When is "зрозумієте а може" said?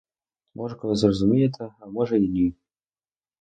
0.99-2.17